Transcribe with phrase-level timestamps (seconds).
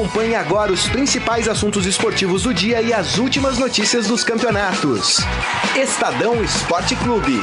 [0.00, 5.18] Acompanhe agora os principais assuntos esportivos do dia e as últimas notícias dos campeonatos.
[5.76, 7.38] Estadão Esporte Clube.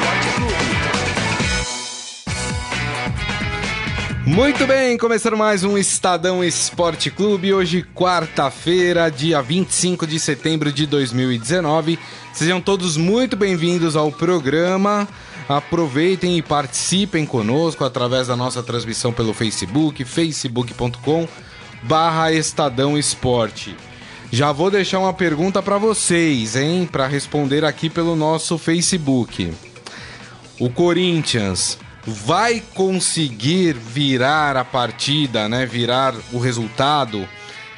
[4.25, 7.53] Muito bem, começando mais um Estadão Esporte Clube.
[7.53, 11.99] Hoje, quarta-feira, dia 25 de setembro de 2019.
[12.33, 15.07] Sejam todos muito bem-vindos ao programa.
[15.47, 21.27] Aproveitem e participem conosco através da nossa transmissão pelo Facebook, facebook.com
[21.83, 23.75] barra Estadão Esporte.
[24.31, 29.53] Já vou deixar uma pergunta para vocês, hein, para responder aqui pelo nosso Facebook.
[30.59, 35.65] O Corinthians vai conseguir virar a partida, né?
[35.65, 37.27] Virar o resultado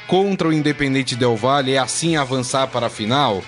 [0.07, 3.43] contra o Independente Del Valle e assim avançar para a final?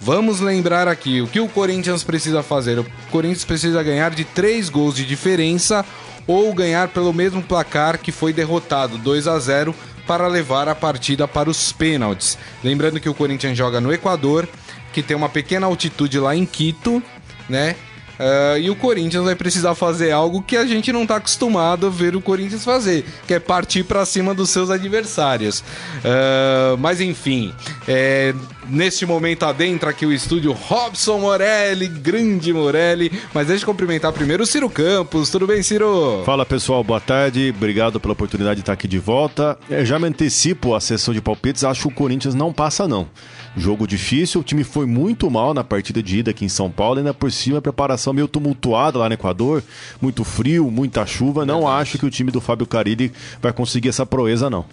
[0.00, 2.78] Vamos lembrar aqui o que o Corinthians precisa fazer.
[2.78, 5.84] O Corinthians precisa ganhar de três gols de diferença
[6.26, 9.74] ou ganhar pelo mesmo placar que foi derrotado 2 a 0
[10.10, 12.36] para levar a partida para os pênaltis.
[12.64, 14.48] Lembrando que o Corinthians joga no Equador,
[14.92, 17.00] que tem uma pequena altitude lá em Quito,
[17.48, 17.76] né?
[18.18, 21.90] Uh, e o Corinthians vai precisar fazer algo que a gente não está acostumado a
[21.90, 25.60] ver o Corinthians fazer, que é partir para cima dos seus adversários.
[25.60, 27.54] Uh, mas enfim,
[27.86, 28.34] é,
[28.70, 33.10] neste momento adentra aqui o estúdio Robson Morelli, grande Morelli.
[33.34, 35.30] Mas deixa eu cumprimentar primeiro o Ciro Campos.
[35.30, 36.22] Tudo bem, Ciro?
[36.24, 37.52] Fala pessoal, boa tarde.
[37.56, 39.58] Obrigado pela oportunidade de estar aqui de volta.
[39.68, 43.08] Eu já me antecipo a sessão de palpites, acho que o Corinthians não passa, não.
[43.56, 46.98] Jogo difícil, o time foi muito mal na partida de ida aqui em São Paulo,
[46.98, 49.60] ainda por cima a preparação meio tumultuada lá no Equador,
[50.00, 51.44] muito frio, muita chuva.
[51.44, 54.64] Não acho que o time do Fábio Carilli vai conseguir essa proeza, não.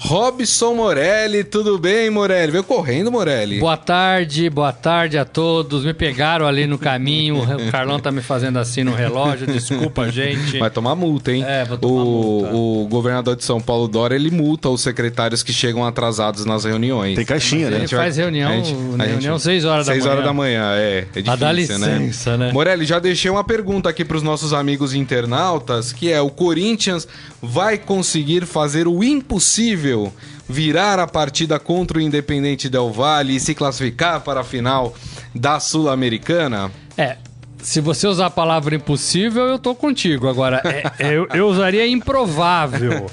[0.00, 2.50] Robson Morelli, tudo bem, Morelli?
[2.50, 3.43] Veio correndo, Morelli.
[3.58, 5.84] Boa tarde, boa tarde a todos.
[5.84, 10.58] Me pegaram ali no caminho, o Carlão tá me fazendo assim no relógio, desculpa, gente.
[10.58, 11.44] Vai tomar multa, hein?
[11.46, 12.54] É, vou tomar o, multa.
[12.54, 17.16] O governador de São Paulo, Dória, ele multa os secretários que chegam atrasados nas reuniões.
[17.16, 17.78] Tem caixinha, né?
[17.78, 20.02] Ele faz reunião, a gente, a reunião 6 horas da manhã.
[20.02, 20.98] 6 horas da manhã, é.
[20.98, 22.46] É difícil, dá licença, né?
[22.46, 22.52] né?
[22.52, 27.06] Morelli, já deixei uma pergunta aqui para os nossos amigos internautas, que é o Corinthians
[27.42, 30.12] vai conseguir fazer o impossível
[30.48, 34.94] virar a partida contra o Independente Del Valle e se classificar para a final
[35.34, 36.70] da Sul-Americana?
[36.96, 37.16] É,
[37.64, 40.28] se você usar a palavra impossível, eu tô contigo.
[40.28, 43.06] Agora, é, eu, eu, usaria improvável,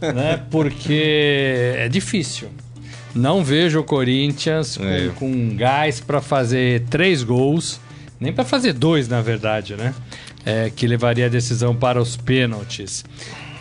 [0.00, 0.40] né?
[0.50, 2.48] Porque é difícil.
[3.12, 5.08] Não vejo o Corinthians com, é.
[5.08, 7.80] com gás para fazer três gols,
[8.20, 9.92] nem para fazer dois, na verdade, né?
[10.44, 13.04] É, que levaria a decisão para os pênaltis.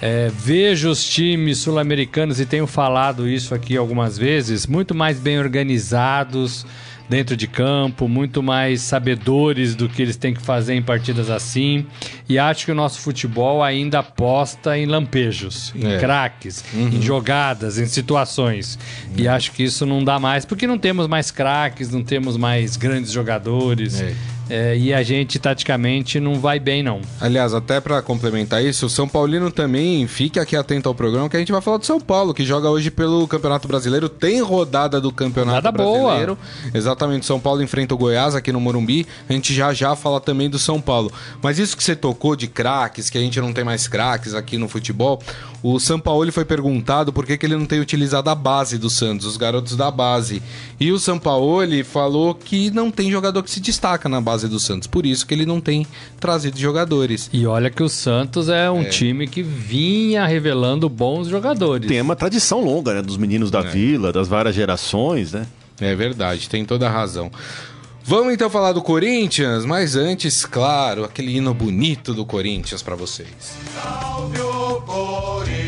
[0.02, 5.40] É, vejo os times sul-americanos, e tenho falado isso aqui algumas vezes, muito mais bem
[5.40, 6.66] organizados
[7.10, 11.86] dentro de campo, muito mais sabedores do que eles têm que fazer em partidas assim.
[12.28, 16.00] E acho que o nosso futebol ainda aposta em lampejos, em é.
[16.00, 16.90] craques, uhum.
[16.90, 18.80] em jogadas, em situações.
[19.06, 19.14] Uhum.
[19.18, 22.76] E acho que isso não dá mais, porque não temos mais craques, não temos mais
[22.76, 24.02] grandes jogadores.
[24.02, 24.14] É.
[24.50, 27.02] É, e a gente taticamente não vai bem, não.
[27.20, 31.36] Aliás, até para complementar isso, o São Paulino também fique aqui atento ao programa que
[31.36, 34.08] a gente vai falar do São Paulo, que joga hoje pelo Campeonato Brasileiro.
[34.08, 36.36] Tem rodada do Campeonato rodada Brasileiro.
[36.36, 36.72] Boa.
[36.74, 39.08] Exatamente, São Paulo enfrenta o Goiás aqui no Morumbi.
[39.28, 41.12] A gente já já fala também do São Paulo.
[41.42, 44.58] Mas isso que você tocou de craques, que a gente não tem mais craques aqui
[44.58, 45.22] no futebol,
[45.64, 48.90] o São Paulo foi perguntado por que, que ele não tem utilizado a base do
[48.90, 50.42] Santos, os garotos da base.
[50.80, 54.60] E o São Paulo falou que não tem jogador que se destaca na base do
[54.60, 55.88] Santos, por isso que ele não tem
[56.20, 57.30] trazido jogadores.
[57.32, 58.86] E olha que o Santos é um é.
[58.86, 61.88] time que vinha revelando bons jogadores.
[61.88, 63.64] Tem uma tradição longa, né, dos meninos da é.
[63.64, 65.46] vila, das várias gerações, né?
[65.80, 67.32] É verdade, tem toda a razão.
[68.08, 73.28] Vamos então falar do Corinthians, mas antes, claro, aquele hino bonito do Corinthians para vocês.
[73.74, 75.66] Salve o Corinthians,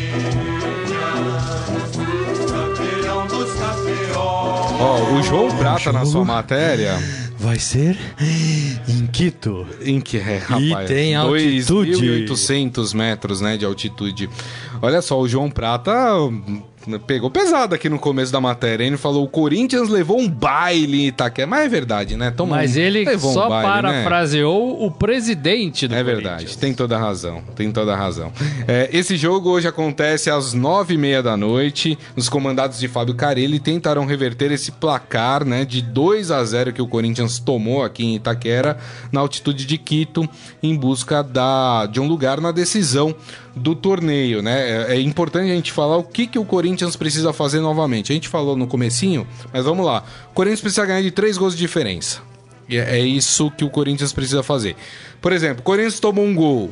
[2.45, 4.17] campeão dos campeões.
[4.79, 6.95] Ó, oh, o João Prata na sua matéria
[7.47, 7.97] vai ser
[8.89, 9.65] em Quito.
[9.81, 10.89] Em que é, rapaz.
[10.89, 11.93] E tem altitude.
[12.27, 14.29] 2.800 metros, né, de altitude.
[14.81, 15.94] Olha só, o João Prata
[17.06, 18.84] pegou pesado aqui no começo da matéria.
[18.84, 21.48] Ele falou: o Corinthians levou um baile em Itaquera.
[21.48, 22.31] Mas é verdade, né?
[22.31, 24.04] Toma Mas ele só um baile, né?
[24.04, 24.86] parafraseou né?
[24.86, 27.42] o presidente do É verdade, tem toda a razão.
[27.56, 28.31] Tem toda a razão.
[28.68, 31.98] É, esse jogo hoje acontece às nove e meia da noite.
[32.16, 36.81] Os comandados de Fábio Carelli tentaram reverter esse placar né, de 2 a 0 que
[36.81, 38.78] o Corinthians tomou aqui em Itaquera,
[39.12, 40.28] na altitude de Quito,
[40.62, 43.16] em busca da, de um lugar na decisão
[43.57, 44.92] do torneio, né?
[44.92, 48.12] É, é, importante a gente falar o que, que o Corinthians precisa fazer novamente.
[48.12, 50.04] A gente falou no comecinho, mas vamos lá.
[50.31, 52.21] O Corinthians precisa ganhar de três gols de diferença.
[52.69, 54.75] E é, é isso que o Corinthians precisa fazer.
[55.21, 56.71] Por exemplo, o Corinthians tomou um gol.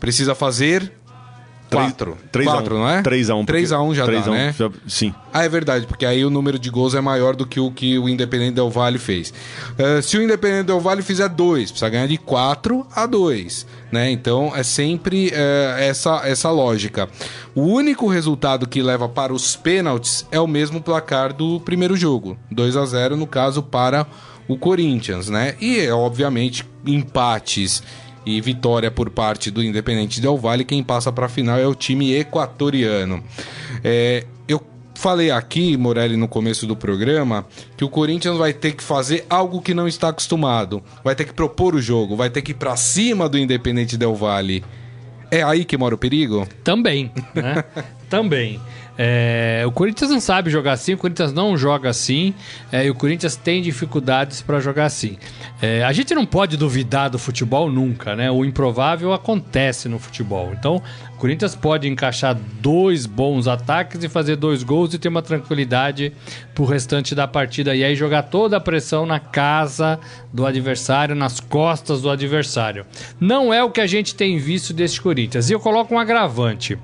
[0.00, 0.92] Precisa fazer
[1.74, 2.18] Quatro.
[2.32, 3.02] 3 Quatro, não é?
[3.02, 3.46] 3x1.
[3.46, 4.54] 3x1 já dá, né?
[4.86, 5.14] sim.
[5.32, 7.98] Ah, é verdade, porque aí o número de gols é maior do que o que
[7.98, 9.32] o Independente Del Valle fez.
[9.78, 14.10] Uh, se o Independente Del Valle fizer dois, precisa ganhar de 4 a 2, né?
[14.10, 17.08] Então é sempre uh, essa, essa lógica.
[17.54, 22.36] O único resultado que leva para os pênaltis é o mesmo placar do primeiro jogo,
[22.50, 24.06] 2 a 0 no caso para
[24.46, 25.54] o Corinthians, né?
[25.60, 27.82] E obviamente empates
[28.26, 31.74] e vitória por parte do Independente Del Valle, quem passa para a final é o
[31.74, 33.22] time equatoriano.
[33.82, 34.60] É, eu
[34.94, 39.60] falei aqui, Morelli, no começo do programa, que o Corinthians vai ter que fazer algo
[39.60, 40.82] que não está acostumado.
[41.02, 44.14] Vai ter que propor o jogo, vai ter que ir para cima do Independente Del
[44.14, 44.64] Valle.
[45.30, 46.46] É aí que mora o perigo?
[46.62, 47.64] Também, né?
[48.08, 48.60] Também.
[48.96, 52.32] É, o Corinthians não sabe jogar assim, o Corinthians não joga assim,
[52.70, 55.18] é, e o Corinthians tem dificuldades para jogar assim.
[55.60, 58.30] É, a gente não pode duvidar do futebol nunca, né?
[58.30, 60.52] O improvável acontece no futebol.
[60.52, 60.82] Então,
[61.14, 66.12] o Corinthians pode encaixar dois bons ataques e fazer dois gols e ter uma tranquilidade
[66.54, 67.74] pro restante da partida.
[67.74, 69.98] E aí jogar toda a pressão na casa
[70.32, 72.84] do adversário, nas costas do adversário.
[73.18, 75.48] Não é o que a gente tem visto deste Corinthians.
[75.48, 76.78] E eu coloco um agravante.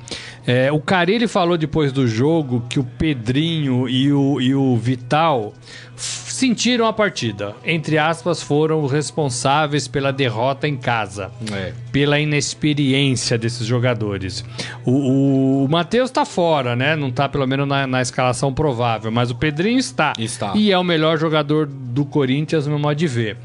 [0.47, 5.55] É, o Carilli falou depois do jogo que o Pedrinho e o, e o Vital
[5.97, 7.55] sentiram a partida.
[7.65, 11.31] Entre aspas, foram responsáveis pela derrota em casa.
[11.53, 11.73] É.
[11.93, 14.45] Pela inexperiência desses jogadores.
[14.85, 16.97] O, o, o Matheus tá fora, né?
[16.97, 20.15] Não tá pelo menos na, na, escalação provável, mas o Pedrinho está.
[20.19, 20.55] Está.
[20.57, 23.37] E é o melhor jogador do Corinthians no modo de ver.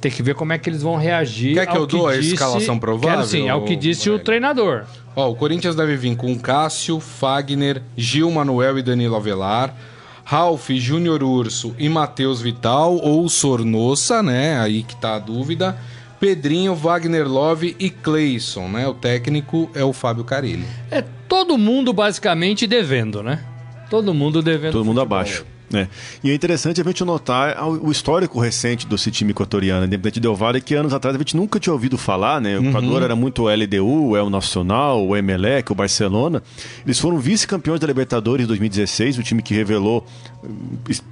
[0.00, 1.54] Tem que ver como é que eles vão reagir.
[1.54, 2.30] Quer que eu dou disse...
[2.30, 3.16] a escalação provável?
[3.16, 4.84] Quero sim, é o que disse o treinador.
[5.16, 9.74] Ó, o Corinthians deve vir com Cássio, Fagner, Gil Manuel e Danilo Avelar.
[10.22, 14.60] Ralph, Júnior Urso e Matheus Vital, ou Sornossa, né?
[14.60, 15.78] Aí que tá a dúvida.
[16.20, 18.86] Pedrinho, Wagner Love e Cleison, né?
[18.86, 20.66] O técnico é o Fábio Carilli.
[20.90, 23.40] É todo mundo basicamente devendo, né?
[23.88, 24.72] Todo mundo devendo.
[24.72, 25.46] Todo mundo abaixo.
[25.72, 25.88] É.
[26.22, 30.60] E é interessante a gente notar o histórico recente desse time equatoriano, Independente Del Valle,
[30.60, 32.56] que anos atrás a gente nunca tinha ouvido falar, né?
[32.56, 32.68] O uhum.
[32.68, 36.42] Equador era muito o LDU, o El Nacional, o Emelec, o Barcelona.
[36.84, 40.06] Eles foram vice-campeões da Libertadores em 2016, o time que revelou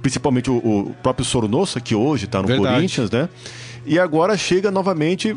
[0.01, 2.75] principalmente o, o próprio Sornosa, que hoje está no Verdade.
[2.75, 3.27] Corinthians, né?
[3.85, 5.35] E agora chega novamente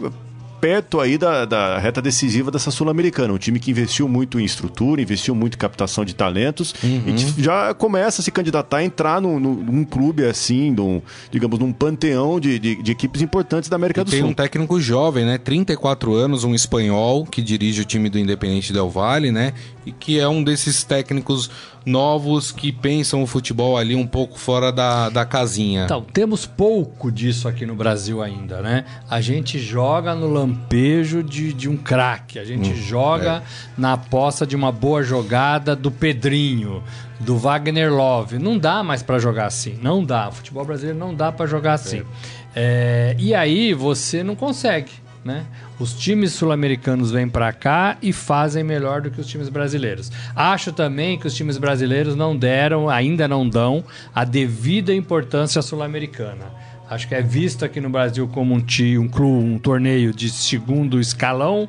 [0.61, 3.33] perto aí da, da reta decisiva dessa Sul-Americana.
[3.33, 7.03] Um time que investiu muito em estrutura, investiu muito em captação de talentos uhum.
[7.07, 11.01] e já começa a se candidatar a entrar num, num clube assim, num,
[11.31, 14.27] digamos, num panteão de, de, de equipes importantes da América e do tem Sul.
[14.27, 15.39] Tem um técnico jovem, né?
[15.39, 19.53] 34 anos, um espanhol que dirige o time do Independente Del Valle, né?
[19.89, 21.51] E que é um desses técnicos
[21.85, 25.85] novos que pensam o futebol ali um pouco fora da, da casinha.
[25.85, 28.85] Então, temos pouco disso aqui no Brasil ainda, né?
[29.09, 33.43] A gente joga no lampejo de, de um craque, a gente hum, joga é.
[33.77, 36.83] na aposta de uma boa jogada do Pedrinho,
[37.19, 38.39] do Wagner Love.
[38.39, 40.29] Não dá mais para jogar assim, não dá.
[40.29, 42.01] O futebol brasileiro não dá para jogar assim.
[42.01, 42.39] É.
[42.61, 44.91] É, e aí você não consegue,
[45.25, 45.45] né?
[45.79, 50.11] Os times sul-americanos vêm para cá e fazem melhor do que os times brasileiros.
[50.35, 53.85] Acho também que os times brasileiros não deram, ainda não dão,
[54.15, 56.47] a devida importância sul-americana.
[56.89, 60.99] Acho que é visto aqui no Brasil como um, um, um, um torneio de segundo
[60.99, 61.69] escalão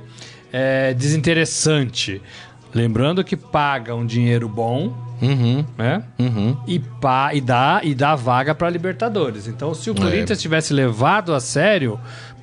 [0.51, 2.21] é, desinteressante.
[2.73, 6.03] Lembrando que paga um dinheiro bom, uhum, né?
[6.19, 6.55] Uhum.
[6.67, 9.47] E, pá, e, dá, e dá vaga para Libertadores.
[9.47, 9.95] Então, se o é.
[9.95, 11.99] Corinthians tivesse levado a sério,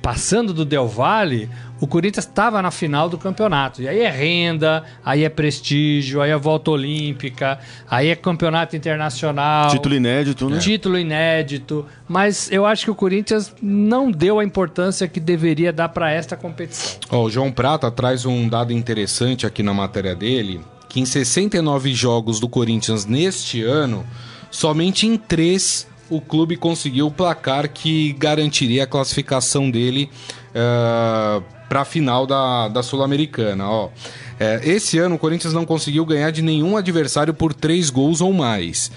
[0.07, 1.49] passando do Del Valle,
[1.81, 3.81] o Corinthians estava na final do campeonato.
[3.81, 7.59] E aí é renda, aí é prestígio, aí é volta olímpica,
[7.89, 9.69] aí é campeonato internacional.
[9.69, 10.59] Título inédito, né?
[10.59, 11.85] Título inédito.
[12.07, 16.37] Mas eu acho que o Corinthians não deu a importância que deveria dar para esta
[16.37, 17.01] competição.
[17.11, 21.93] Oh, o João Prata traz um dado interessante aqui na matéria dele, que em 69
[21.93, 24.05] jogos do Corinthians neste ano,
[24.49, 30.09] somente em três o clube conseguiu o placar que garantiria a classificação dele
[30.49, 33.69] uh, para a final da, da Sul-Americana.
[33.69, 33.89] Ó.
[34.39, 38.31] É, esse ano o Corinthians não conseguiu ganhar de nenhum adversário por três gols ou
[38.31, 38.91] mais.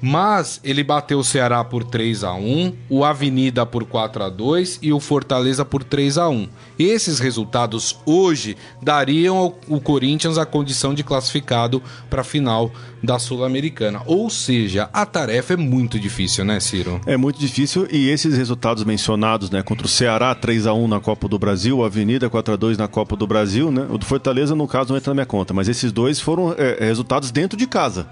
[0.00, 4.80] Mas ele bateu o Ceará por 3 a 1 o Avenida por 4 a 2
[4.82, 6.48] e o Fortaleza por 3 a 1
[6.78, 9.50] Esses resultados hoje dariam ao,
[9.80, 12.70] Corinthians a condição de classificado para a final
[13.02, 14.02] da Sul-Americana.
[14.06, 17.00] Ou seja, a tarefa é muito difícil, né, Ciro?
[17.06, 21.00] É muito difícil e esses resultados mencionados, né, contra o Ceará 3 a 1 na
[21.00, 23.86] Copa do Brasil, o Avenida 4 a 2 na Copa do Brasil, né?
[23.90, 26.84] O do Fortaleza no caso não entra na minha conta, mas esses dois foram é,
[26.84, 28.06] resultados dentro de casa.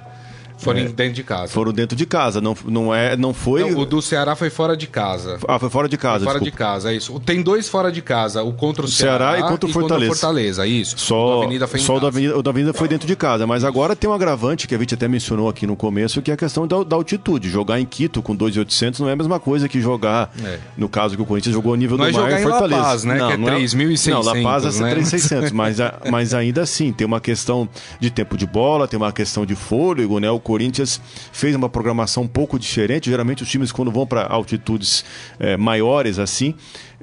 [0.64, 1.48] Foram É, dentro de casa.
[1.52, 3.60] Foram dentro de casa, não, não, é, não foi.
[3.70, 5.38] Não, o do Ceará foi fora de casa.
[5.46, 6.64] Ah, foi fora de casa, fora de desculpa.
[6.64, 7.20] casa, é isso.
[7.20, 10.12] Tem dois fora de casa, o contra o Ceará Ceará, e contra o Fortaleza.
[10.12, 10.96] Fortaleza, isso.
[10.96, 12.08] O Só, da Avenida foi só o da.
[12.08, 14.78] Avenida, o da Avenida foi dentro de casa, mas agora tem um agravante que a
[14.78, 17.48] gente até mencionou aqui no começo, que é a questão da, da altitude.
[17.48, 20.58] Jogar em Quito com 2.800 não é a mesma coisa que jogar, É.
[20.76, 22.50] no caso que o Corinthians jogou a nível Não do é mar em em La
[22.50, 22.82] Fortaleza.
[22.82, 24.94] Paz, né, que é não 3.600, Não, La Paz é né?
[24.94, 25.76] 3.600, mas,
[26.10, 27.68] mas ainda assim, tem uma questão
[28.00, 30.30] de tempo de bola, tem uma questão de fôlego, né?
[30.30, 31.00] O Corinthians
[31.32, 33.10] fez uma programação um pouco diferente.
[33.10, 35.04] Geralmente os times, quando vão para altitudes
[35.40, 36.54] eh, maiores assim,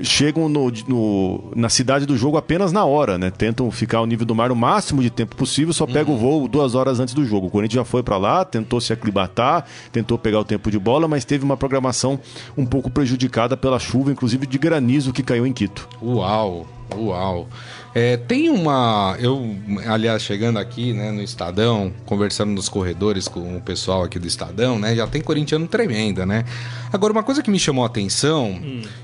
[0.02, 3.30] chegam no, no- na cidade do jogo apenas na hora, né?
[3.30, 6.48] Tentam ficar ao nível do mar o máximo de tempo possível, só pega o voo
[6.48, 7.48] duas horas antes do jogo.
[7.48, 11.08] O Corinthians já foi para lá, tentou se aclimatar, tentou pegar o tempo de bola,
[11.08, 12.18] mas teve uma programação
[12.58, 15.88] um pouco prejudicada pela chuva, inclusive de granizo que caiu em Quito.
[16.02, 16.66] Uau,
[16.96, 17.48] uau.
[17.94, 19.18] É, tem uma.
[19.20, 19.56] Eu,
[19.86, 24.80] aliás, chegando aqui né, no Estadão, conversando nos corredores com o pessoal aqui do Estadão,
[24.80, 24.96] né?
[24.96, 26.46] Já tem corintiano tremenda, né?
[26.92, 28.62] Agora, uma coisa que me chamou a atenção,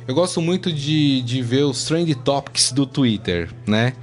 [0.08, 3.94] eu gosto muito de, de ver os trend topics do Twitter, né?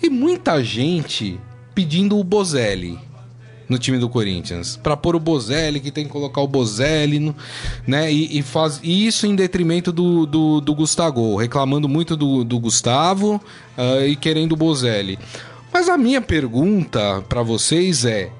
[0.00, 1.38] E muita gente
[1.74, 3.07] pedindo o Bozelli
[3.68, 4.76] no time do Corinthians.
[4.82, 7.34] Pra pôr o Bozelli, que tem que colocar o Bozelli, no-
[7.86, 8.12] né?
[8.12, 12.58] E, e faz e isso em detrimento do, do, do Gustavo, reclamando muito do, do
[12.58, 13.40] Gustavo
[13.76, 15.18] ah, e querendo o Bozelli.
[15.72, 18.30] Mas a minha pergunta pra vocês é: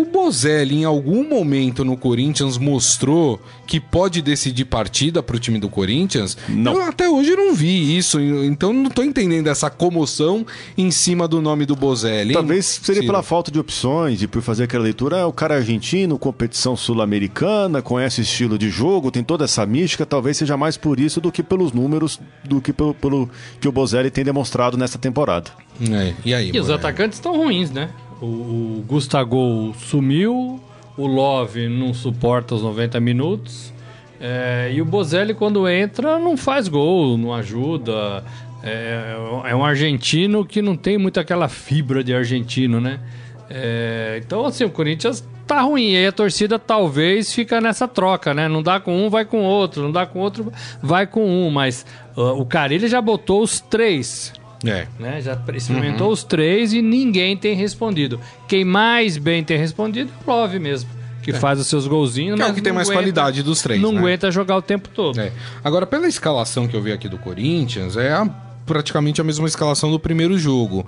[0.00, 5.68] o Bozelli em algum momento no Corinthians mostrou que pode decidir partida pro time do
[5.68, 6.36] Corinthians?
[6.48, 6.74] Não.
[6.74, 10.44] Eu até hoje não vi isso, então não tô entendendo essa comoção
[10.76, 12.30] em cima do nome do Bozelli.
[12.30, 13.12] hein, Talvez seria Ciro?
[13.12, 15.18] pela falta de opções e por fazer aquela leitura.
[15.18, 20.06] É o cara argentino, competição sul-americana, conhece o estilo de jogo, tem toda essa mística.
[20.06, 23.28] Talvez seja mais por isso do que pelos números, do que pelo, pelo
[23.60, 25.50] que o Bozelli tem demonstrado nessa temporada.
[25.90, 26.50] É, e aí?
[26.52, 27.88] E os atacantes estão ruins, né?
[28.20, 30.60] O, Gustavo sumiu,
[30.96, 33.72] o Love não suporta os 90 minutos.
[34.20, 38.22] é, e o Bozelli, quando entra, não faz gol, não ajuda.
[38.62, 43.00] É, é um argentino que não tem muito aquela fibra de argentino, né?
[43.48, 45.92] É, então, assim, o Corinthians tá ruim.
[45.92, 48.46] E aí a torcida talvez fica nessa troca, né?
[48.48, 49.82] Não dá com um, vai com outro.
[49.82, 51.50] Não dá com outro, vai com um.
[51.50, 51.84] Mas
[52.16, 54.32] ah, o Carilli já botou os três
[54.64, 54.86] É.
[54.98, 55.20] né?
[55.20, 58.20] Já experimentou os três e ninguém tem respondido.
[58.46, 60.90] Quem mais bem tem respondido é o Love mesmo,
[61.22, 62.36] que faz os seus golzinhos.
[62.36, 63.98] Que é o que tem mais aguenta- qualidade dos três, Não né?
[64.00, 65.18] aguenta jogar o tempo todo.
[65.20, 65.32] É.
[65.64, 68.28] Agora, pela escalação que eu vi aqui do Corinthians, é a-
[68.70, 70.86] praticamente a mesma escalação do primeiro jogo.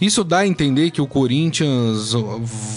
[0.00, 2.14] Isso dá a entender que o Corinthians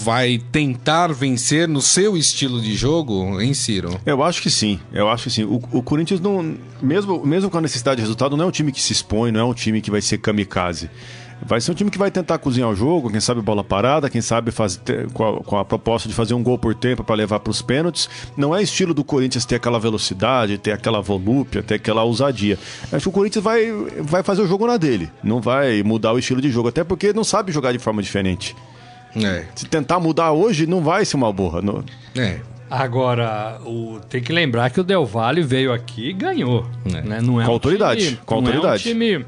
[0.04, 3.98] vai tentar vencer no seu estilo de jogo, hein, Ciro?
[4.04, 5.44] Eu acho que sim, eu acho que sim.
[5.44, 8.70] O, o Corinthians não, mesmo, mesmo com a necessidade de resultado, não é um time
[8.70, 10.90] que se expõe, não é um time que vai ser kamikaze.
[11.44, 14.20] Vai ser um time que vai tentar cozinhar o jogo, quem sabe bola parada, quem
[14.20, 17.14] sabe fazer, ter- com, a, com a proposta de fazer um gol por tempo para
[17.16, 18.08] levar para os pênaltis.
[18.36, 22.58] Não é estilo do Corinthians ter aquela velocidade, ter aquela volúpia, ter aquela ousadia.
[22.92, 26.18] Acho que o Corinthians vai, vai fazer o jogo na dele, não vai mudar o
[26.18, 28.54] estilo de jogo, até porque não sabe jogar de forma diferente.
[29.16, 29.44] É.
[29.54, 31.60] Se tentar mudar hoje, não vai ser uma borra.
[31.60, 31.84] não-
[32.16, 32.38] É.
[32.70, 36.66] Agora, o- tem que lembrar que o Del Valle veio aqui e ganhou.
[36.86, 37.02] É.
[37.02, 37.20] Né?
[37.20, 38.88] Não é Com um autoridade, time- com não autoridade.
[38.88, 39.26] É um time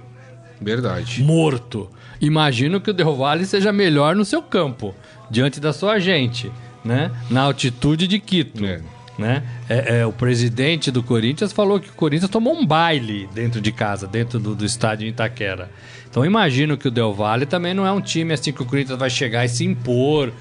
[0.61, 1.23] Verdade.
[1.23, 1.91] morto.
[2.21, 4.95] Imagino que o Del Valle seja melhor no seu campo,
[5.31, 6.51] diante da sua gente,
[6.85, 7.11] né?
[7.31, 8.65] Na altitude de Quito.
[8.65, 8.81] É.
[9.17, 9.45] Né?
[9.69, 13.71] É, é, o presidente do Corinthians falou que o Corinthians tomou um baile dentro de
[13.71, 15.71] casa, dentro do, do estádio em Itaquera.
[16.11, 18.99] Então imagino que o Del Valle também não é um time assim que o Corinthians
[18.99, 20.33] vai chegar e se impor.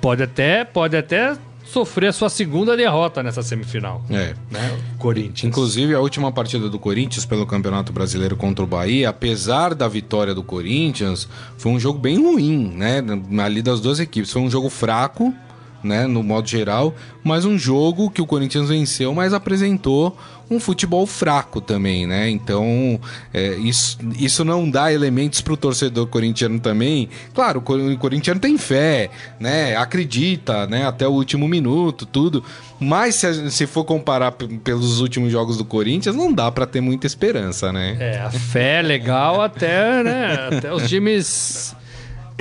[0.00, 1.36] Pode até, pode até
[1.70, 4.02] sofrer a sua segunda derrota nessa semifinal.
[4.10, 4.34] É.
[4.50, 4.78] Né?
[4.94, 5.44] O Corinthians.
[5.44, 10.34] Inclusive, a última partida do Corinthians pelo Campeonato Brasileiro contra o Bahia, apesar da vitória
[10.34, 13.02] do Corinthians, foi um jogo bem ruim, né?
[13.42, 14.32] Ali das duas equipes.
[14.32, 15.32] Foi um jogo fraco,
[15.82, 16.06] né?
[16.06, 16.94] No modo geral,
[17.24, 20.16] mas um jogo que o Corinthians venceu, mas apresentou
[20.50, 22.28] um futebol fraco também, né?
[22.28, 22.98] Então,
[23.32, 27.08] é, isso, isso não dá elementos pro torcedor corintiano também.
[27.32, 29.76] Claro, o cor- o corintiano tem fé, né?
[29.76, 30.84] Acredita, né?
[30.86, 32.42] Até o último minuto, tudo.
[32.80, 37.06] Mas se, se for comparar pelos últimos jogos do Corinthians, não dá pra ter muita
[37.06, 37.96] esperança, né?
[38.00, 41.76] É, a fé é legal até, né, até os times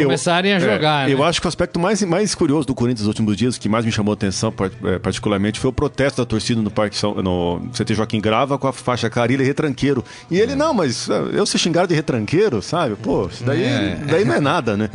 [0.03, 1.09] começarem a é, jogar.
[1.09, 1.25] Eu né?
[1.25, 3.91] acho que o aspecto mais, mais curioso do Corinthians nos últimos dias, que mais me
[3.91, 4.53] chamou a atenção
[4.83, 8.67] eh, particularmente, foi o protesto da torcida no Parque São, no CT Joaquim Grava com
[8.67, 10.03] a faixa Carilha e retranqueiro.
[10.29, 12.95] E ele, não, mas eu ser xingado de retranqueiro, sabe?
[12.95, 13.99] Pô, isso daí, É.
[14.07, 14.89] daí não é nada, né?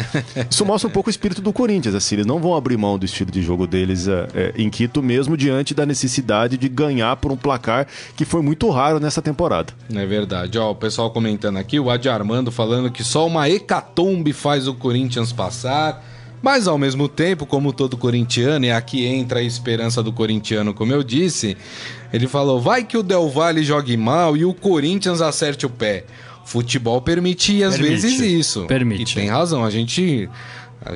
[0.51, 3.05] Isso mostra um pouco o espírito do Corinthians, assim, eles não vão abrir mão do
[3.05, 4.07] estilo de jogo deles
[4.57, 8.99] em Quito, mesmo diante da necessidade de ganhar por um placar que foi muito raro
[9.01, 9.73] nessa temporada.
[9.95, 10.59] É verdade.
[10.59, 14.75] Ó, o pessoal comentando aqui, o Adi Armando falando que só uma hecatombe faz o
[14.75, 14.94] Corinthians
[15.35, 16.05] passar.
[16.43, 20.93] Mas ao mesmo tempo, como todo corintiano, e aqui entra a esperança do corintiano, como
[20.93, 21.57] eu disse,
[22.13, 26.05] ele falou: vai que o Del Valle jogue mal e o Corinthians acerte o pé.
[26.45, 28.03] Futebol permite às Permite.
[28.03, 28.67] vezes isso.
[28.67, 29.13] Permite.
[29.13, 30.29] E tem razão, a gente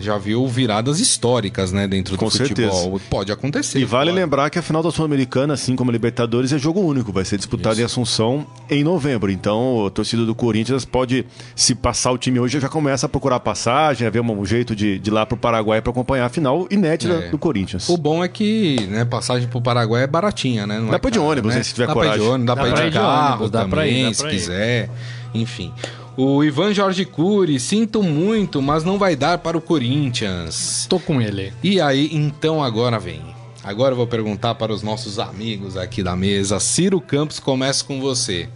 [0.01, 2.71] já viu viradas históricas, né, dentro do Com futebol.
[2.73, 3.01] certeza.
[3.11, 3.79] Pode acontecer.
[3.79, 4.21] E vale pode.
[4.21, 7.13] lembrar que a final da Sul-Americana, assim como a Libertadores, é jogo único.
[7.13, 9.31] Vai ser disputado em Assunção em novembro.
[9.31, 11.25] Então, a torcida do Corinthians pode,
[11.57, 14.99] se passar o time hoje, já começa a procurar passagem, a ver um jeito de,
[14.99, 17.31] de ir lá pro Paraguai para acompanhar a final inédita É.
[17.31, 17.89] do Corinthians.
[17.89, 20.79] O bom é que, né, passagem pro Paraguai é baratinha, né?
[20.79, 22.23] Não Dá é pra ir de ônibus, né, se tiver dá Pra ir coragem.
[22.27, 24.35] de ônibus, dá, pra ir de carro ônibus, dá pra ir, dá se pra ir.
[24.37, 24.91] quiser.
[25.35, 25.73] Enfim.
[26.21, 30.85] O Ivan Jorge Cury, sinto muito, mas não vai dar para o Corinthians.
[30.89, 31.53] Tô com ele.
[31.63, 33.23] E aí, então agora vem.
[33.63, 36.59] Agora eu vou perguntar para os nossos amigos aqui da mesa.
[36.59, 38.49] Ciro Campos, começa com você.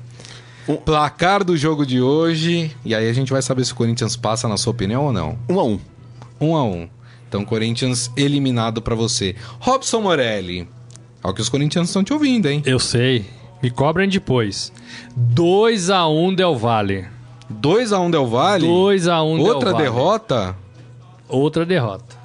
[0.69, 2.75] Um- Placar do jogo de hoje.
[2.85, 5.39] E aí a gente vai saber se o Corinthians passa, na sua opinião, ou não.
[5.49, 5.79] Um a um.
[6.41, 6.89] Um a um.
[7.29, 9.37] Então, Corinthians eliminado pra você.
[9.61, 10.69] Robson Morelli.
[11.23, 12.61] Olha que os corintianos estão te ouvindo, hein?
[12.67, 13.25] Eu sei.
[13.63, 14.73] Me cobrem depois.
[15.17, 17.07] 2x1 Del Valle.
[17.53, 18.67] 2 a 1 Del Valle.
[18.67, 19.83] 2x1 Del Outra Valle.
[19.85, 20.57] derrota.
[21.29, 22.23] Outra derrota.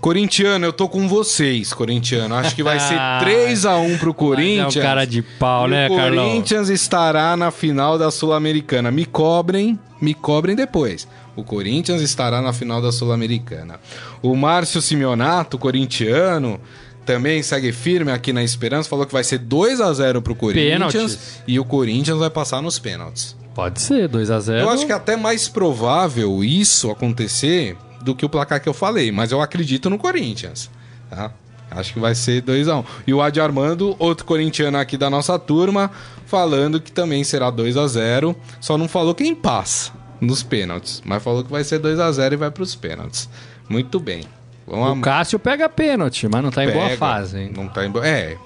[0.00, 2.34] Corintiano, eu tô com vocês, corintiano.
[2.34, 4.76] Acho que vai ser 3 a 1 pro Corinthians.
[4.76, 6.26] É um cara de pau, né, o Carlão?
[6.28, 8.90] Corinthians estará na final da Sul-Americana.
[8.90, 11.06] Me cobrem, me cobrem depois.
[11.36, 13.78] O Corinthians estará na final da Sul-Americana.
[14.20, 16.60] O Márcio Simeonato, corintiano,
[17.06, 18.88] também segue firme aqui na esperança.
[18.88, 20.92] Falou que vai ser 2 a 0 pro Corinthians.
[20.92, 21.42] Pênaltis.
[21.46, 23.36] E o Corinthians vai passar nos pênaltis.
[23.54, 24.60] Pode ser, 2x0.
[24.60, 28.74] Eu acho que é até mais provável isso acontecer do que o placar que eu
[28.74, 30.70] falei, mas eu acredito no Corinthians,
[31.10, 31.30] tá?
[31.70, 32.84] Acho que vai ser 2x1.
[33.06, 35.90] E o Adi Armando, outro corintiano aqui da nossa turma,
[36.26, 41.22] falando que também será 2 a 0 só não falou quem passa nos pênaltis, mas
[41.22, 43.28] falou que vai ser 2 a 0 e vai pros pênaltis.
[43.68, 44.24] Muito bem.
[44.66, 46.96] Vamos O Cássio pega pênalti, mas não tá em boa Pega.
[46.96, 47.52] fase, hein?
[47.54, 48.06] Não tá em boa.
[48.06, 48.36] É.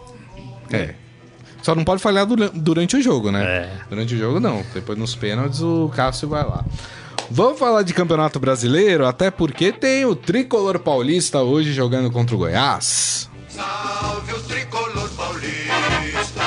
[0.70, 0.94] É.
[1.66, 3.42] Só não pode falhar dura- durante o jogo, né?
[3.44, 3.70] É.
[3.90, 4.62] Durante o jogo, não.
[4.72, 6.64] Depois nos pênaltis, o Cássio vai lá.
[7.28, 12.38] Vamos falar de Campeonato Brasileiro, até porque tem o Tricolor Paulista hoje jogando contra o
[12.38, 13.28] Goiás.
[13.48, 16.40] Salve o tricolor paulista,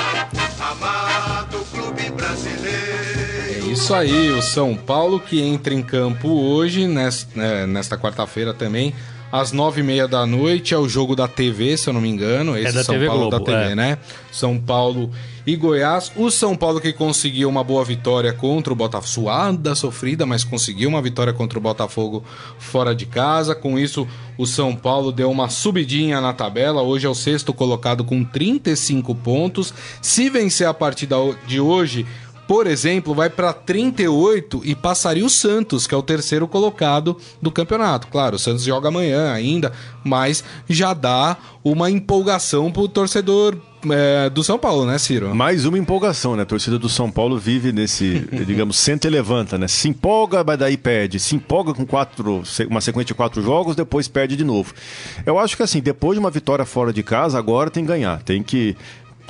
[0.71, 3.65] amado clube brasileiro.
[3.67, 8.53] É isso aí, o São Paulo que entra em campo hoje, nes- né, nesta quarta-feira
[8.53, 8.95] também,
[9.31, 12.09] às nove e meia da noite, é o jogo da TV, se eu não me
[12.09, 12.57] engano.
[12.57, 13.75] Esse da São TV Paulo Globo, da TV, é.
[13.75, 13.97] né?
[14.31, 15.11] São Paulo
[15.45, 16.11] e Goiás.
[16.15, 20.89] O São Paulo que conseguiu uma boa vitória contra o Botafogo, suada, sofrida, mas conseguiu
[20.89, 22.23] uma vitória contra o Botafogo
[22.57, 23.53] fora de casa.
[23.53, 26.81] Com isso, o São Paulo deu uma subidinha na tabela.
[26.81, 29.73] Hoje é o sexto colocado com 35 pontos.
[30.01, 31.15] Se vencer a partida
[31.45, 32.05] de hoje,
[32.49, 37.51] por exemplo, vai para 38 e passaria o Santos, que é o terceiro colocado do
[37.51, 38.07] campeonato.
[38.07, 39.71] Claro, o Santos joga amanhã ainda,
[40.03, 43.55] mas já dá uma empolgação pro torcedor
[43.91, 45.35] é, do São Paulo, né, Ciro?
[45.35, 46.41] Mais uma empolgação, né?
[46.41, 49.67] A torcida do São Paulo vive nesse, digamos, senta e levanta, né?
[49.67, 51.19] Se empolga, mas daí perde.
[51.19, 54.73] Se empolga com quatro, uma sequência de quatro jogos, depois perde de novo.
[55.23, 58.23] Eu acho que assim, depois de uma vitória fora de casa, agora tem que ganhar.
[58.23, 58.75] Tem que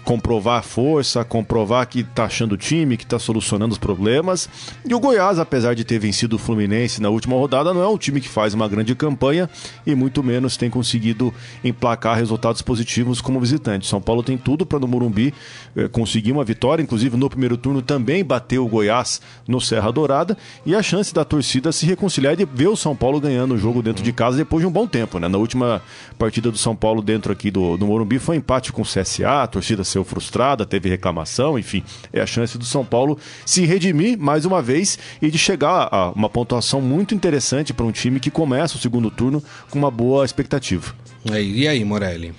[0.03, 4.49] comprovar a força, comprovar que tá achando o time, que tá solucionando os problemas.
[4.85, 7.97] E o Goiás, apesar de ter vencido o Fluminense na última rodada, não é um
[7.97, 9.49] time que faz uma grande campanha
[9.85, 11.33] e muito menos tem conseguido
[11.63, 13.87] emplacar resultados positivos como visitante.
[13.87, 15.33] São Paulo tem tudo para no Morumbi
[15.75, 20.37] eh, conseguir uma vitória, inclusive no primeiro turno também bateu o Goiás no Serra Dourada
[20.65, 23.57] e a chance da torcida se reconciliar e de ver o São Paulo ganhando o
[23.57, 25.27] jogo dentro de casa depois de um bom tempo, né?
[25.27, 25.81] Na última
[26.17, 29.47] partida do São Paulo dentro aqui do, do Morumbi foi empate com o CSA, a
[29.47, 34.45] torcida saiu frustrada, teve reclamação, enfim, é a chance do São Paulo se redimir mais
[34.45, 38.75] uma vez e de chegar a uma pontuação muito interessante para um time que começa
[38.77, 40.93] o segundo turno com uma boa expectativa.
[41.31, 42.33] E aí, Morelli?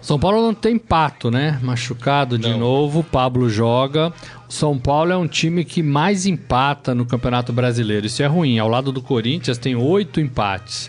[0.00, 1.58] São Paulo não tem pato, né?
[1.62, 2.58] Machucado de Não.
[2.60, 4.12] novo, Pablo joga.
[4.48, 8.06] O São Paulo é um time que mais empata no Campeonato Brasileiro.
[8.06, 8.56] Isso é ruim.
[8.60, 10.88] Ao lado do Corinthians tem oito empates.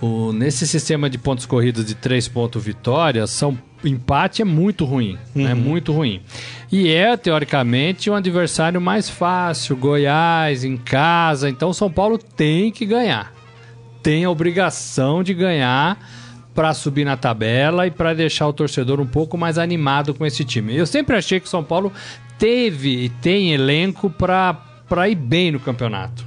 [0.00, 3.58] O- nesse sistema de pontos corridos de três pontos vitória, são,
[3.88, 5.18] empate é muito ruim.
[5.34, 6.22] É muito ruim.
[6.70, 9.76] E é, teoricamente, um adversário mais fácil.
[9.76, 11.48] Goiás, em casa.
[11.48, 13.32] Então São Paulo tem que ganhar
[14.02, 15.96] tem a obrigação de ganhar
[16.54, 20.44] para subir na tabela e para deixar o torcedor um pouco mais animado com esse
[20.44, 20.76] time.
[20.76, 21.90] Eu sempre achei que o São Paulo
[22.38, 26.21] teve e tem elenco para ir bem no campeonato.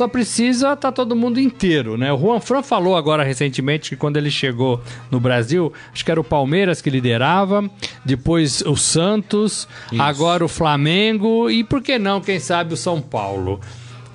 [0.00, 2.10] Só precisa estar todo mundo inteiro, né?
[2.10, 6.18] O Juan Fran falou agora recentemente que quando ele chegou no Brasil, acho que era
[6.18, 7.70] o Palmeiras que liderava,
[8.02, 13.60] depois o Santos, agora o Flamengo e por que não, quem sabe o São Paulo.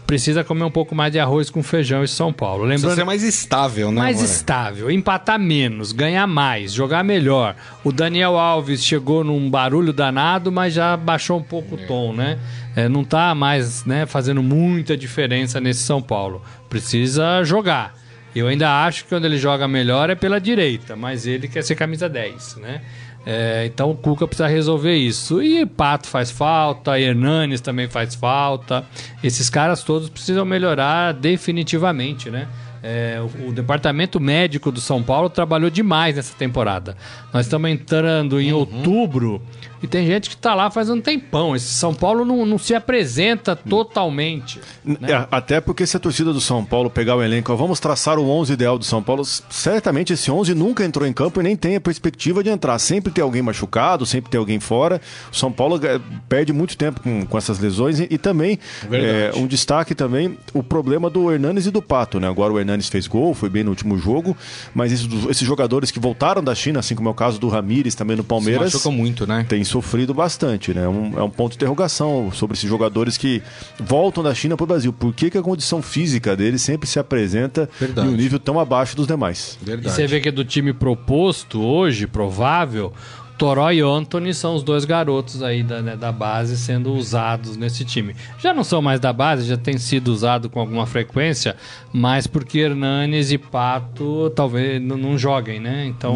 [0.05, 2.65] Precisa comer um pouco mais de arroz com feijão em São Paulo.
[2.65, 4.01] Precisa Lembrando ser mais estável, né?
[4.01, 7.55] mais estável, empatar menos, ganhar mais, jogar melhor.
[7.83, 12.37] O Daniel Alves chegou num barulho danado, mas já baixou um pouco o tom, né?
[12.75, 16.41] É, não tá mais né, fazendo muita diferença nesse São Paulo.
[16.69, 17.95] Precisa jogar.
[18.35, 21.75] Eu ainda acho que quando ele joga melhor é pela direita, mas ele quer ser
[21.75, 22.81] camisa 10, né?
[23.25, 25.41] É, então o Cuca precisa resolver isso.
[25.41, 28.85] E Pato faz falta, Hernanes também faz falta.
[29.23, 32.47] Esses caras todos precisam melhorar definitivamente, né?
[32.87, 36.95] É, o, o departamento médico do São Paulo trabalhou demais nessa temporada.
[37.33, 39.41] Nós estamos entrando em outubro
[39.85, 41.55] e tem gente que está lá faz um tempão.
[41.55, 44.59] Esse São Paulo não, não se apresenta totalmente.
[45.03, 48.27] É, Até porque se a torcida do São Paulo pegar o elenco, vamos traçar o
[48.27, 51.75] 11 ideal do São Paulo, certamente esse 11 nunca entrou em campo e nem tem
[51.75, 52.79] a perspectiva de entrar.
[52.79, 54.99] Sempre tem alguém machucado, sempre tem alguém fora.
[55.31, 58.57] O São Paulo eh, perde muito tempo com, com essas lesões e, e também
[58.91, 62.27] eh, um destaque também o problema do Hernanes e do Pato, né?
[62.27, 64.35] Agora o Hernanes fez gol, foi bem no último jogo,
[64.73, 67.95] mas esses, esses jogadores que voltaram da China, assim como é o caso do Ramires
[67.95, 69.45] também no Se Palmeiras, machucam muito, né?
[69.47, 70.87] tem sofrido bastante, né?
[70.87, 73.41] Um- é um ponto de interrogação sobre esses jogadores que
[73.79, 74.91] voltam da China para o Brasil.
[74.93, 78.07] Por que, que a condição física deles sempre se apresenta Verdade.
[78.07, 79.57] em um nível tão abaixo dos demais?
[79.61, 79.95] E Verdade.
[79.95, 82.91] você vê que é do time proposto hoje, provável,
[83.37, 87.83] Toró e Anthony são os dois garotos aí da, né, da base sendo usados nesse
[87.83, 88.15] time.
[88.39, 91.55] Já não são mais da base, já tem sido usado com alguma frequência,
[91.91, 95.85] mas porque Hernanes e Pato talvez n- não joguem, né?
[95.85, 96.13] Então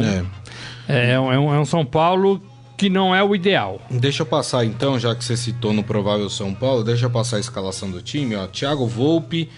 [0.88, 1.14] É.
[1.14, 2.42] é, um, é um- é um São Paulo
[2.78, 3.82] que não é o ideal.
[3.92, 7.36] Deixa eu passar então, já que você citou no provável São Paulo, deixa eu passar
[7.36, 8.48] a escalação do time, ó.
[8.48, 9.50] Thiago Volpe,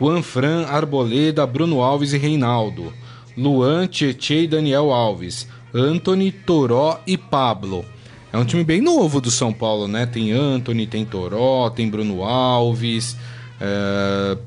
[0.00, 2.90] Juan Fran, Arboleda, Bruno Alves e Reinaldo.
[3.36, 5.46] Luan, Tietê e Daniel Alves.
[5.74, 7.84] Anthony, Toró e Pablo.
[8.32, 10.06] É um time bem novo do São Paulo, né?
[10.06, 13.16] Tem Anthony, tem Toró, tem Bruno Alves,
[13.60, 14.38] é,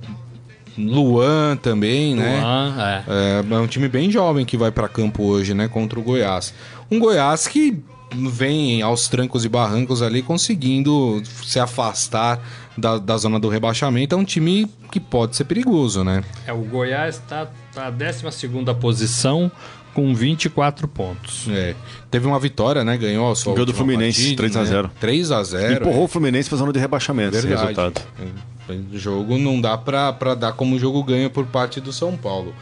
[0.77, 2.39] Luan também, né?
[2.39, 3.03] Luan, é.
[3.07, 5.67] É, é um time bem jovem que vai para campo hoje, né?
[5.67, 6.53] Contra o Goiás.
[6.89, 7.83] Um Goiás que
[8.15, 12.39] vem aos trancos e barrancos ali conseguindo se afastar
[12.77, 14.15] da, da zona do rebaixamento.
[14.15, 16.23] É um time que pode ser perigoso, né?
[16.45, 18.23] É, o Goiás está na 12
[18.79, 19.51] posição
[19.93, 21.47] com 24 pontos.
[21.49, 21.75] É.
[22.09, 22.97] Teve uma vitória, né?
[22.97, 24.83] Ganhou a sua Ganhou do Fluminense, partida, 3 a 0.
[24.87, 24.93] Né?
[24.99, 27.67] 3 a 0 Empurrou o Fluminense para zona de rebaixamento esse Verdade.
[27.75, 28.01] resultado.
[28.91, 32.53] O jogo não dá pra, pra dar como jogo ganho por parte do São Paulo.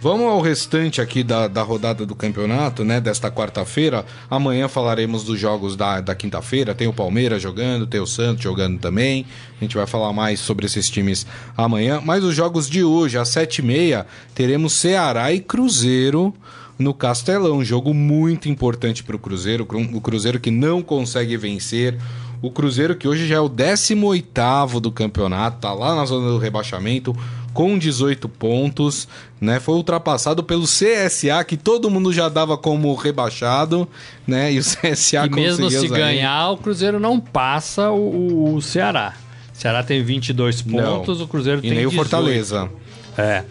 [0.00, 3.00] Vamos ao restante aqui da, da rodada do campeonato, né?
[3.00, 4.06] Desta quarta-feira.
[4.30, 6.72] Amanhã falaremos dos jogos da, da quinta-feira.
[6.72, 9.26] Tem o Palmeiras jogando, tem o Santos jogando também.
[9.60, 12.00] A gente vai falar mais sobre esses times amanhã.
[12.04, 16.32] Mas os jogos de hoje, às sete e meia, teremos Ceará e Cruzeiro
[16.78, 17.58] no Castelão.
[17.58, 19.66] Um jogo muito importante para o Cruzeiro.
[19.94, 21.98] O Cruzeiro que não consegue vencer.
[22.40, 26.38] O Cruzeiro que hoje já é o 18º do campeonato, tá lá na zona do
[26.38, 27.16] rebaixamento
[27.52, 29.08] com 18 pontos,
[29.40, 29.58] né?
[29.58, 33.88] Foi ultrapassado pelo CSA, que todo mundo já dava como rebaixado,
[34.24, 34.52] né?
[34.52, 39.14] E o CSA E mesmo se ganhar, o Cruzeiro não passa o, o Ceará.
[39.52, 41.00] O Ceará tem 22 Não.
[41.00, 42.08] pontos, o Cruzeiro E tem nem o 18.
[42.08, 42.70] Fortaleza.
[43.16, 43.42] É.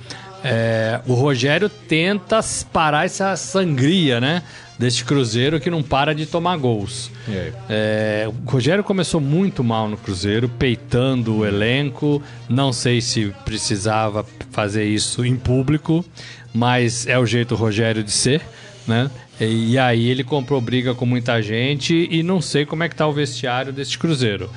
[0.44, 2.40] É, o Rogério tenta
[2.72, 4.44] parar essa sangria, né?
[4.78, 7.10] Deste Cruzeiro que não para de tomar gols.
[7.68, 8.28] É.
[8.28, 12.22] O Rogério começou muito mal no Cruzeiro, peitando o elenco.
[12.48, 16.06] Não sei se precisava fazer isso em público,
[16.54, 18.42] mas é o jeito Rogério de ser,
[18.88, 19.10] né?
[19.40, 22.96] E, e aí ele comprou briga com muita gente e não sei como é que
[22.96, 24.50] tá o vestiário deste Cruzeiro.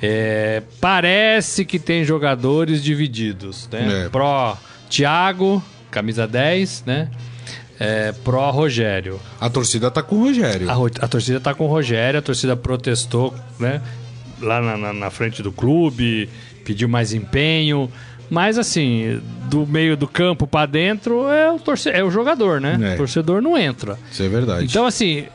[0.00, 4.06] É, parece que tem jogadores divididos, né?
[4.06, 4.08] É.
[4.08, 4.56] Pró
[4.88, 7.08] Thiago, camisa 10, né?
[7.78, 9.20] É, pró Rogério.
[9.40, 10.70] A torcida tá com o Rogério.
[10.70, 13.82] A, a torcida tá com o Rogério, a torcida protestou, né?
[14.40, 16.28] Lá na, na- na frente do clube,
[16.64, 17.90] pediu mais empenho.
[18.30, 19.20] Mas assim,
[19.50, 22.78] do meio do campo pra dentro é o, torce é o jogador, né?
[22.82, 22.94] É.
[22.94, 23.98] O torcedor não entra.
[24.10, 24.64] Isso é verdade.
[24.64, 25.26] Então, assim,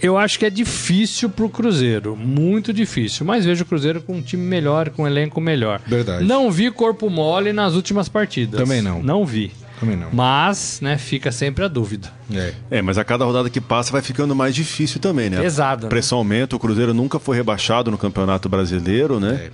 [0.00, 2.16] eu acho que é difícil pro Cruzeiro.
[2.16, 3.24] Muito difícil.
[3.24, 5.80] Mas vejo o Cruzeiro com um time melhor, com um elenco melhor.
[5.86, 6.24] Verdade.
[6.24, 8.60] Não vi corpo mole nas últimas partidas.
[8.60, 9.02] Também não.
[9.02, 9.52] Não vi.
[9.78, 10.08] Também não.
[10.12, 12.10] Mas, né, fica sempre a dúvida.
[12.32, 12.52] É.
[12.70, 15.40] É, mas a cada rodada que passa vai ficando mais difícil também, né?
[15.40, 15.86] Pesado, né?
[15.86, 19.34] A pressão aumenta, o Cruzeiro nunca foi rebaixado no Campeonato Brasileiro, né?
[19.34, 19.50] É,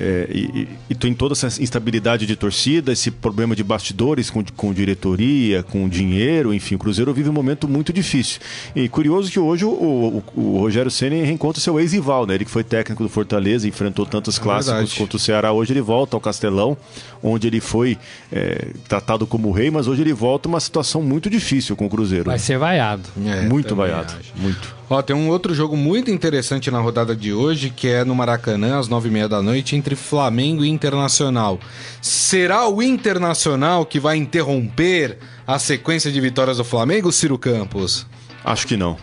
[0.00, 4.72] e, e- e tem toda essa instabilidade de torcida, esse problema de bastidores com, com
[4.72, 8.40] diretoria, com dinheiro, enfim, o Cruzeiro vive um momento muito difícil.
[8.74, 12.34] E curioso que hoje o, o- o Rogério Ceni reencontra seu ex-rival, né?
[12.34, 14.98] Ele que foi técnico do Fortaleza, enfrentou tantos clássicos É verdade.
[14.98, 15.52] contra o Ceará.
[15.52, 16.76] Hoje ele volta ao Castelão,
[17.22, 17.96] onde ele foi
[18.32, 22.24] é, tratado como rei, mas hoje ele volta uma situação muito difícil com o Cruzeiro.
[22.24, 23.02] Vai ser vaiado.
[23.24, 24.32] É, muito vaiado, acho.
[24.36, 24.74] muito.
[24.88, 28.78] Ó, tem um outro jogo muito interessante na rodada de hoje, que é no Maracanã,
[28.78, 31.58] às nove e meia da noite, entre Flamengo e Internacional.
[32.02, 38.06] Será o Internacional que vai interromper a sequência de vitórias do Flamengo, Ciro Campos?
[38.44, 38.96] Acho que não.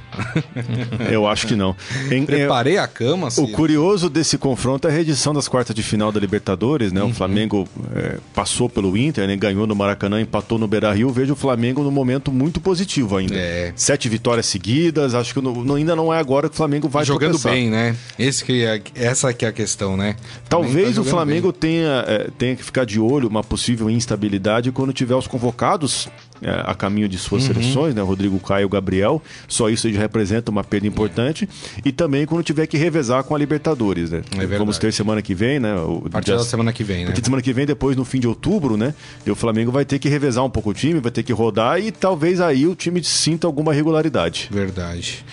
[1.11, 1.75] Eu acho que não.
[2.11, 3.51] Em- Preparei a cama, o Ciro.
[3.53, 7.01] curioso desse confronto é a reedição das quartas de final da Libertadores, né?
[7.01, 9.35] O Flamengo é, passou pelo Inter, né?
[9.35, 11.09] ganhou no Maracanã, empatou no Beira-Rio.
[11.09, 13.35] Vejo o Flamengo num momento muito positivo ainda.
[13.35, 13.73] É.
[13.75, 15.15] Sete vitórias seguidas.
[15.15, 15.39] Acho que
[15.75, 17.51] ainda não é agora que o Flamengo vai Jogando tropeçar.
[17.53, 17.95] bem, né?
[18.19, 20.15] Esse que é, essa que é a questão, né?
[20.47, 24.93] Talvez Tá o Flamengo tenha, é, tenha que ficar de olho uma possível instabilidade quando
[24.93, 26.07] tiver os convocados
[26.49, 27.21] a caminho de Uhum.
[27.23, 28.01] suas seleções, né?
[28.01, 29.21] Rodrigo Caio e Gabriel.
[29.47, 31.47] Só isso já representa uma perda importante.
[31.85, 34.21] E também quando tiver que revezar com a Libertadores, né?
[34.37, 34.45] É.
[34.57, 35.75] Vamos ter semana que vem, né?
[35.75, 37.05] O, A partir dia- da semana que vem, né?
[37.05, 38.93] Porque semana que vem, depois, no fim de outubro, né?
[39.25, 41.79] E o Flamengo vai ter que revezar um pouco o time, vai ter que rodar
[41.79, 44.47] e talvez aí o time sinta alguma regularidade.
[44.51, 45.23] Verdade.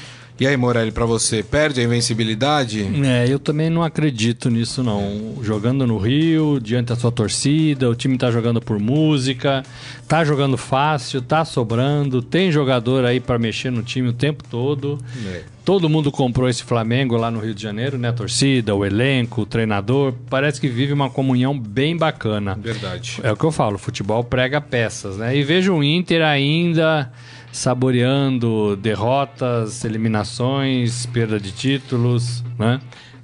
[0.40, 2.88] E aí, Morelli, pra você, perde a invencibilidade?
[3.05, 5.38] É, eu também não acredito nisso, não.
[5.42, 9.64] Jogando no Rio, diante da sua torcida, o time tá jogando por música,
[10.07, 14.96] tá jogando fácil, tá sobrando, tem jogador aí pra mexer no time o tempo todo.
[15.27, 15.42] É.
[15.64, 18.09] Todo mundo comprou esse Flamengo lá no Rio de Janeiro, né?
[18.09, 20.14] A torcida, o elenco, o treinador.
[20.31, 22.57] Parece que vive uma comunhão bem bacana.
[22.59, 23.18] Verdade.
[23.24, 25.37] É o que eu falo, futebol prega peças, né?
[25.37, 27.11] E vejo o Inter ainda
[27.52, 32.80] saboreando derrotas, eliminações, perda de títulos, né?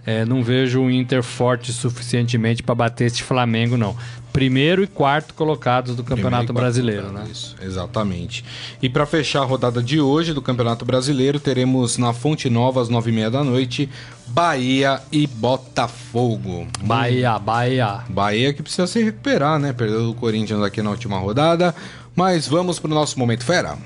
[0.06, 3.96] É, não vejo o Inter forte suficientemente para bater este Flamengo, não.
[4.34, 7.24] Primeiro e quarto colocados do Campeonato Brasileiro, né?
[7.30, 8.44] Isso, exatamente.
[8.82, 12.88] E para fechar a rodada de hoje do Campeonato Brasileiro, teremos na Fonte Nova, às
[12.88, 13.88] nove e meia da noite,
[14.26, 16.66] Bahia e Botafogo.
[16.82, 18.00] Bahia, Bahia.
[18.08, 19.72] Bahia que precisa se recuperar, né?
[19.72, 21.74] Perdeu do Corinthians aqui na última rodada.
[22.14, 23.78] Mas vamos pro nosso Momento Fera.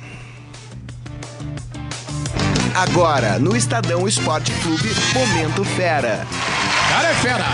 [2.78, 6.24] Agora, no Estadão Esporte Clube, Momento Fera.
[6.88, 7.44] Cara é fera.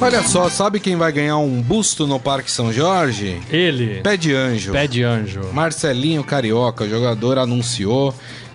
[0.00, 3.40] Olha só, sabe quem vai ganhar um busto no Parque São Jorge?
[3.48, 4.72] Ele, Pé de anjo.
[4.72, 5.40] pé de anjo.
[5.52, 8.12] Marcelinho Carioca, o jogador anunciou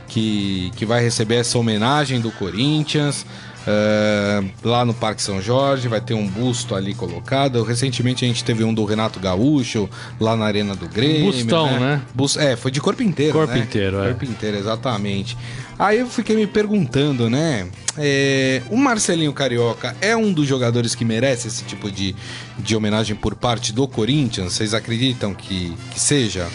[0.09, 3.25] que, que vai receber essa homenagem do Corinthians
[3.67, 5.87] eh, lá no Parque São Jorge.
[5.87, 7.61] Vai ter um busto ali colocado.
[7.63, 11.31] Recentemente a gente teve um do Renato Gaúcho lá na Arena do Grêmio.
[11.31, 12.01] Bustão, né?
[12.15, 13.33] Bus- é, foi de corpo inteiro.
[13.33, 13.59] Corpo né?
[13.59, 14.07] inteiro, é.
[14.07, 15.37] Corpo inteiro, exatamente.
[15.77, 17.67] Aí eu fiquei me perguntando, né?
[17.97, 22.15] é, o Marcelinho Carioca é um dos jogadores que merece esse tipo de,
[22.59, 24.53] de homenagem por parte do Corinthians?
[24.53, 26.47] Vocês acreditam que, que seja?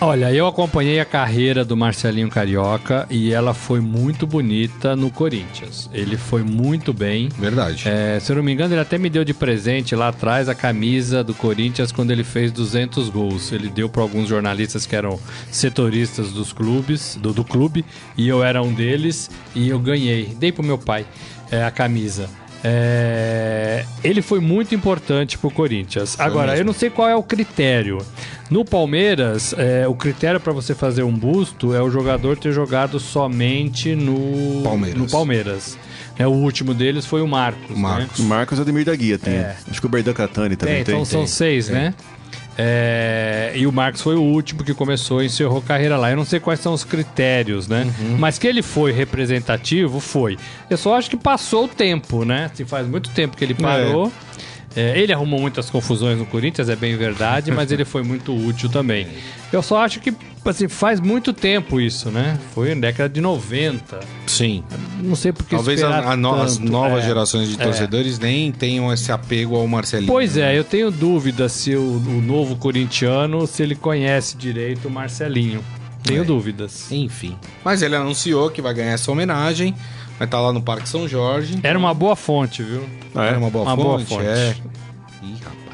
[0.00, 5.90] Olha, eu acompanhei a carreira do Marcelinho Carioca e ela foi muito bonita no Corinthians.
[5.92, 7.28] Ele foi muito bem.
[7.36, 7.88] Verdade.
[7.88, 10.54] É, se eu não me engano, ele até me deu de presente lá atrás a
[10.54, 13.50] camisa do Corinthians quando ele fez 200 gols.
[13.50, 15.18] Ele deu para alguns jornalistas que eram
[15.50, 17.84] setoristas dos clubes, do, do clube,
[18.16, 20.26] e eu era um deles e eu ganhei.
[20.38, 21.06] Dei pro meu pai
[21.50, 22.30] é, a camisa.
[22.64, 26.18] É, ele foi muito importante pro Corinthians.
[26.18, 26.62] Agora, mesmo.
[26.62, 27.98] eu não sei qual é o critério.
[28.50, 32.98] No Palmeiras, é, o critério para você fazer um busto é o jogador ter jogado
[32.98, 34.98] somente no Palmeiras.
[34.98, 35.78] No Palmeiras.
[36.18, 37.70] É, o último deles foi o Marcos.
[37.70, 37.76] né?
[37.76, 38.20] Marcos.
[38.20, 39.34] Marcos Ademir da Guia tem.
[39.34, 39.54] É.
[39.70, 40.94] Acho que o Berdan Catani também Tem, tem.
[40.94, 41.94] então são seis, né?
[42.60, 46.10] É, e o Marcos foi o último que começou e encerrou carreira lá.
[46.10, 47.84] Eu não sei quais são os critérios, né?
[48.00, 48.16] Uhum.
[48.18, 50.36] Mas que ele foi representativo, foi.
[50.68, 52.50] Eu só acho que passou o tempo, né?
[52.54, 54.08] Se faz muito tempo que ele parou.
[54.08, 54.38] É,
[54.76, 59.06] ele arrumou muitas confusões no Corinthians, é bem verdade, mas ele foi muito útil também.
[59.52, 60.12] Eu só acho que
[60.44, 62.38] assim, faz muito tempo isso, né?
[62.54, 64.00] Foi na década de 90.
[64.26, 64.62] Sim.
[65.02, 67.06] Não sei porque Talvez a- a no- as novas É.
[67.08, 70.10] gerações de torcedores nem tenham esse apego ao Marcelinho.
[70.10, 74.90] Pois é, eu tenho dúvida se o, o novo corintiano, se ele conhece direito o
[74.90, 75.62] Marcelinho.
[76.08, 76.24] Tenho É.
[76.24, 76.90] dúvidas.
[76.90, 77.36] Enfim.
[77.64, 79.74] Mas ele anunciou que vai ganhar essa homenagem.
[80.18, 81.58] Vai estar lá no Parque São Jorge.
[81.62, 82.84] Era uma boa fonte, viu?
[83.14, 83.28] Ah, é?
[83.28, 83.84] Era uma boa Uma fonte?
[83.84, 84.26] boa fonte.
[84.26, 84.56] É.
[85.22, 85.67] Ih, rapaz.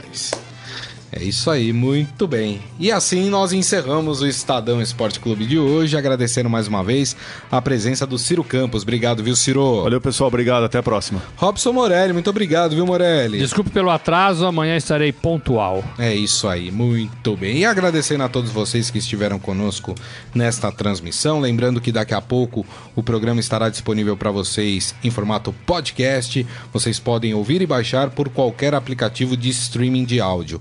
[1.16, 2.60] É isso aí, muito bem.
[2.76, 7.16] E assim nós encerramos o Estadão Esporte Clube de hoje, agradecendo mais uma vez
[7.52, 8.82] a presença do Ciro Campos.
[8.82, 9.84] Obrigado, viu, Ciro?
[9.84, 10.26] Valeu, pessoal.
[10.26, 10.64] Obrigado.
[10.64, 11.22] Até a próxima.
[11.36, 13.38] Robson Morelli, muito obrigado, viu, Morelli?
[13.38, 15.84] Desculpe pelo atraso, amanhã estarei pontual.
[16.00, 17.58] É isso aí, muito bem.
[17.58, 19.94] E agradecendo a todos vocês que estiveram conosco
[20.34, 21.38] nesta transmissão.
[21.38, 26.44] Lembrando que daqui a pouco o programa estará disponível para vocês em formato podcast.
[26.72, 30.60] Vocês podem ouvir e baixar por qualquer aplicativo de streaming de áudio.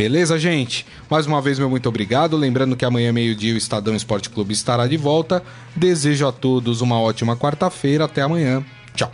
[0.00, 0.86] Beleza, gente?
[1.10, 2.34] Mais uma vez, meu muito obrigado.
[2.34, 5.42] Lembrando que amanhã, meio-dia, o Estadão Esporte Clube estará de volta.
[5.76, 8.06] Desejo a todos uma ótima quarta-feira.
[8.06, 8.64] Até amanhã.
[8.94, 9.12] Tchau.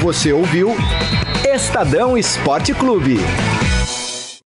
[0.00, 0.76] Você ouviu
[1.52, 3.16] Estadão Esporte Clube.